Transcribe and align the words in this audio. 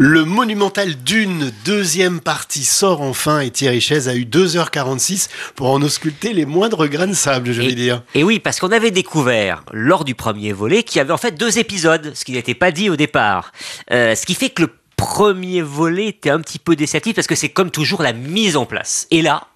Le 0.00 0.24
monumental 0.24 0.94
Dune, 0.94 1.50
deuxième 1.64 2.20
partie, 2.20 2.62
sort 2.62 3.02
enfin 3.02 3.40
et 3.40 3.50
Thierry 3.50 3.80
Chaise 3.80 4.08
a 4.08 4.14
eu 4.14 4.22
2h46 4.22 5.28
pour 5.56 5.72
en 5.72 5.82
ausculter 5.82 6.32
les 6.32 6.46
moindres 6.46 6.86
grains 6.86 7.08
de 7.08 7.14
sable, 7.14 7.50
je 7.50 7.60
vais 7.60 7.72
dire. 7.72 8.04
Et 8.14 8.22
oui, 8.22 8.38
parce 8.38 8.60
qu'on 8.60 8.70
avait 8.70 8.92
découvert 8.92 9.64
lors 9.72 10.04
du 10.04 10.14
premier 10.14 10.52
volet 10.52 10.84
qu'il 10.84 10.98
y 10.98 11.00
avait 11.00 11.12
en 11.12 11.18
fait 11.18 11.32
deux 11.32 11.58
épisodes, 11.58 12.12
ce 12.14 12.24
qui 12.24 12.30
n'était 12.30 12.54
pas 12.54 12.70
dit 12.70 12.90
au 12.90 12.94
départ. 12.94 13.50
Euh, 13.90 14.14
ce 14.14 14.24
qui 14.24 14.34
fait 14.34 14.50
que 14.50 14.62
le 14.62 14.70
premier 14.94 15.62
volet 15.62 16.06
était 16.06 16.30
un 16.30 16.40
petit 16.42 16.60
peu 16.60 16.76
déceptif 16.76 17.16
parce 17.16 17.26
que 17.26 17.34
c'est 17.34 17.48
comme 17.48 17.72
toujours 17.72 18.00
la 18.00 18.12
mise 18.12 18.56
en 18.56 18.66
place. 18.66 19.08
Et 19.10 19.20
là, 19.20 19.48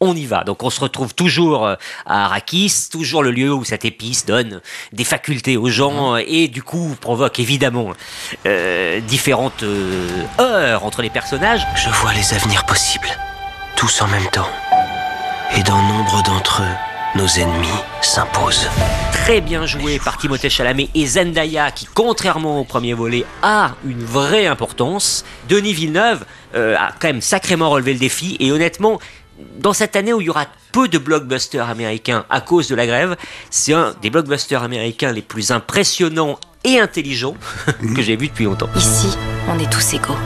on 0.00 0.16
y 0.16 0.24
va. 0.24 0.44
Donc 0.44 0.62
on 0.62 0.70
se 0.70 0.80
retrouve 0.80 1.14
toujours 1.14 1.66
euh, 1.66 1.74
à 2.06 2.24
Arrakis, 2.24 2.88
toujours 2.90 3.22
le 3.22 3.30
lieu 3.30 3.52
où 3.52 3.64
cette 3.64 3.84
épice 3.84 4.24
donne 4.24 4.60
des 4.92 5.04
facultés 5.04 5.56
aux 5.56 5.68
gens 5.68 6.14
mhm. 6.14 6.24
et 6.26 6.48
du 6.48 6.62
coup 6.62 6.96
provoque 7.00 7.38
évidemment 7.38 7.90
euh, 8.46 9.00
différentes 9.00 9.62
euh, 9.62 10.08
heures 10.40 10.84
entre 10.84 11.02
les 11.02 11.10
personnages. 11.10 11.66
Je 11.76 11.90
vois 11.90 12.14
les 12.14 12.34
avenirs 12.34 12.64
possibles, 12.64 13.08
tous 13.76 14.00
en 14.00 14.08
même 14.08 14.26
temps. 14.32 14.48
Et 15.56 15.62
dans 15.62 15.82
nombre 15.82 16.22
d'entre 16.22 16.62
eux, 16.62 17.18
nos 17.18 17.26
ennemis 17.26 17.68
s'imposent. 18.00 18.68
Très 19.12 19.40
bien 19.40 19.66
joué 19.66 19.98
par 19.98 20.16
Timothée 20.16 20.48
Chalamet 20.48 20.88
et 20.94 21.06
Zendaya 21.06 21.72
qui, 21.72 21.86
contrairement 21.86 22.60
au 22.60 22.64
premier 22.64 22.94
volet, 22.94 23.24
a 23.42 23.72
une 23.84 24.02
vraie 24.04 24.46
importance. 24.46 25.24
Denis 25.48 25.72
Villeneuve 25.72 26.24
a 26.54 26.92
quand 27.00 27.08
même 27.08 27.20
sacrément 27.20 27.68
relevé 27.68 27.94
le 27.94 27.98
défi 27.98 28.36
et 28.38 28.52
honnêtement, 28.52 29.00
dans 29.58 29.72
cette 29.72 29.96
année 29.96 30.12
où 30.12 30.20
il 30.20 30.26
y 30.26 30.30
aura 30.30 30.46
peu 30.72 30.88
de 30.88 30.98
blockbusters 30.98 31.68
américains 31.68 32.24
à 32.30 32.40
cause 32.40 32.68
de 32.68 32.74
la 32.74 32.86
grève, 32.86 33.16
c'est 33.50 33.72
un 33.72 33.94
des 34.02 34.10
blockbusters 34.10 34.62
américains 34.62 35.12
les 35.12 35.22
plus 35.22 35.50
impressionnants 35.50 36.38
et 36.64 36.78
intelligents 36.78 37.36
que 37.94 38.02
j'ai 38.02 38.16
vu 38.16 38.28
depuis 38.28 38.44
longtemps. 38.44 38.68
Ici, 38.76 39.08
on 39.48 39.58
est 39.58 39.70
tous 39.70 39.94
égaux. 39.94 40.16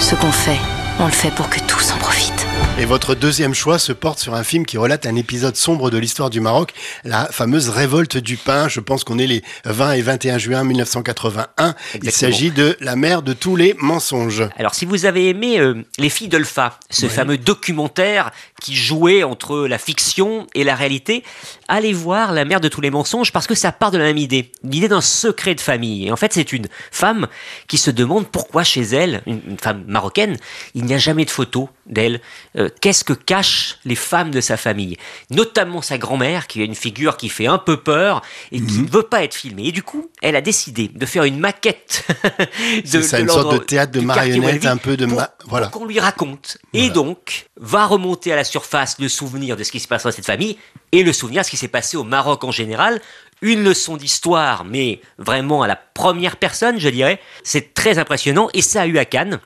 Ce 0.00 0.14
qu'on 0.14 0.32
fait, 0.32 0.58
on 1.00 1.06
le 1.06 1.12
fait 1.12 1.34
pour 1.34 1.48
que 1.48 1.60
tous 1.60 1.92
en 1.92 1.98
profitent. 1.98 2.45
Et 2.78 2.84
votre 2.84 3.14
deuxième 3.14 3.54
choix 3.54 3.78
se 3.78 3.92
porte 3.92 4.18
sur 4.18 4.34
un 4.34 4.44
film 4.44 4.66
qui 4.66 4.76
relate 4.76 5.06
un 5.06 5.16
épisode 5.16 5.56
sombre 5.56 5.90
de 5.90 5.96
l'histoire 5.96 6.28
du 6.28 6.40
Maroc, 6.40 6.74
la 7.04 7.24
fameuse 7.24 7.70
révolte 7.70 8.18
du 8.18 8.36
pain. 8.36 8.68
Je 8.68 8.80
pense 8.80 9.02
qu'on 9.02 9.18
est 9.18 9.26
les 9.26 9.42
20 9.64 9.92
et 9.92 10.02
21 10.02 10.36
juin 10.36 10.62
1981. 10.62 11.74
Il 12.02 12.10
s'agit 12.10 12.50
de 12.50 12.76
La 12.80 12.94
mère 12.94 13.22
de 13.22 13.32
tous 13.32 13.56
les 13.56 13.74
mensonges. 13.78 14.46
Alors, 14.58 14.74
si 14.74 14.84
vous 14.84 15.06
avez 15.06 15.30
aimé 15.30 15.58
euh, 15.58 15.86
Les 15.96 16.10
filles 16.10 16.28
d'Olpha, 16.28 16.78
ce 16.90 17.08
fameux 17.08 17.38
documentaire 17.38 18.30
qui 18.60 18.76
jouait 18.76 19.22
entre 19.22 19.66
la 19.66 19.78
fiction 19.78 20.46
et 20.54 20.62
la 20.62 20.74
réalité, 20.74 21.24
allez 21.68 21.94
voir 21.94 22.32
La 22.32 22.44
mère 22.44 22.60
de 22.60 22.68
tous 22.68 22.82
les 22.82 22.90
mensonges 22.90 23.32
parce 23.32 23.46
que 23.46 23.54
ça 23.54 23.72
part 23.72 23.90
de 23.90 23.96
la 23.96 24.04
même 24.04 24.18
idée, 24.18 24.52
l'idée 24.62 24.88
d'un 24.88 25.00
secret 25.00 25.54
de 25.54 25.62
famille. 25.62 26.08
Et 26.08 26.12
en 26.12 26.16
fait, 26.16 26.34
c'est 26.34 26.52
une 26.52 26.68
femme 26.90 27.26
qui 27.68 27.78
se 27.78 27.90
demande 27.90 28.26
pourquoi 28.26 28.64
chez 28.64 28.82
elle, 28.82 29.22
une, 29.26 29.56
femme 29.58 29.82
marocaine, 29.86 30.36
il 30.74 30.84
n'y 30.84 30.92
a 30.92 30.98
jamais 30.98 31.24
de 31.24 31.30
photos 31.30 31.68
d'elle. 31.86 32.20
Euh, 32.56 32.68
qu'est-ce 32.80 33.04
que 33.04 33.12
cachent 33.12 33.78
les 33.84 33.94
femmes 33.94 34.30
de 34.30 34.40
sa 34.40 34.56
famille? 34.56 34.96
Notamment 35.30 35.82
sa 35.82 35.98
grand-mère, 35.98 36.46
qui 36.46 36.62
est 36.62 36.64
une 36.64 36.74
figure 36.74 37.16
qui 37.16 37.28
fait 37.28 37.46
un 37.46 37.58
peu 37.58 37.76
peur 37.76 38.22
et 38.52 38.60
qui 38.60 38.78
mhm. 38.78 38.84
ne 38.84 38.90
veut 38.90 39.02
pas 39.02 39.24
être 39.24 39.34
filmée. 39.34 39.68
Et 39.68 39.72
du 39.72 39.82
coup, 39.82 40.10
elle 40.22 40.36
a 40.36 40.40
décidé 40.40 40.88
de 40.88 41.06
faire 41.06 41.24
une 41.24 41.38
maquette 41.38 42.06
de, 42.92 43.00
ça, 43.00 43.20
une 43.20 43.28
sorte 43.28 43.52
de 43.52 43.58
théâtre 43.58 43.92
de 43.92 44.00
marionnette, 44.00 44.66
un 44.66 44.76
peu 44.76 44.96
de... 44.96 45.06
voilà. 45.46 45.68
Pour 45.68 45.82
qu'on 45.82 45.86
lui 45.86 46.00
raconte. 46.00 46.58
Et 46.72 46.90
donc, 46.90 47.46
va 47.56 47.86
remonter 47.86 48.32
à 48.32 48.36
la 48.36 48.44
surface 48.44 48.96
le 48.98 49.08
souvenir 49.08 49.56
de 49.56 49.64
ce 49.64 49.72
qui 49.72 49.80
se 49.80 49.88
passe 49.88 50.04
dans 50.04 50.12
cette 50.12 50.26
famille 50.26 50.58
et 50.92 51.02
le 51.02 51.12
souvenir 51.12 51.42
de 51.42 51.46
ce 51.46 51.50
qui 51.50 51.56
s'est 51.56 51.68
passé 51.68 51.96
au 51.96 52.04
Maroc 52.04 52.44
en 52.44 52.50
général. 52.50 53.00
Une 53.42 53.62
leçon 53.62 53.96
d'histoire, 53.96 54.64
mais 54.64 55.00
vraiment 55.18 55.62
à 55.62 55.66
la 55.66 55.76
première 55.76 56.36
personne, 56.36 56.78
je 56.78 56.88
dirais. 56.88 57.20
C'est 57.44 57.74
très 57.74 57.98
impressionnant 57.98 58.48
et 58.54 58.62
ça 58.62 58.82
a 58.82 58.86
eu 58.86 58.96
à 58.98 59.04
Cannes. 59.04 59.40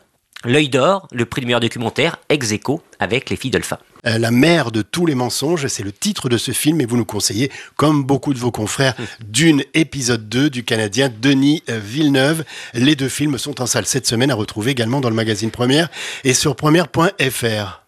L'œil 0.44 0.70
d'or, 0.70 1.06
le 1.12 1.26
prix 1.26 1.42
du 1.42 1.46
meilleur 1.46 1.60
documentaire, 1.60 2.16
ex 2.30 2.50
aequo 2.52 2.82
avec 2.98 3.28
les 3.28 3.36
filles 3.36 3.50
d'Alpha. 3.50 3.78
Euh, 4.06 4.16
la 4.16 4.30
mère 4.30 4.70
de 4.70 4.80
tous 4.80 5.04
les 5.04 5.14
mensonges, 5.14 5.66
c'est 5.66 5.82
le 5.82 5.92
titre 5.92 6.30
de 6.30 6.38
ce 6.38 6.52
film 6.52 6.80
et 6.80 6.86
vous 6.86 6.96
nous 6.96 7.04
conseillez, 7.04 7.50
comme 7.76 8.04
beaucoup 8.04 8.32
de 8.32 8.38
vos 8.38 8.50
confrères, 8.50 8.94
d'une 9.20 9.62
épisode 9.74 10.30
2 10.30 10.48
du 10.48 10.64
Canadien 10.64 11.10
Denis 11.20 11.62
euh, 11.68 11.78
Villeneuve. 11.78 12.44
Les 12.72 12.96
deux 12.96 13.10
films 13.10 13.36
sont 13.36 13.60
en 13.60 13.66
salle 13.66 13.84
cette 13.84 14.06
semaine 14.06 14.30
à 14.30 14.34
retrouver 14.34 14.70
également 14.70 15.00
dans 15.00 15.10
le 15.10 15.16
magazine 15.16 15.50
Première 15.50 15.90
et 16.24 16.32
sur 16.32 16.56
première.fr. 16.56 17.79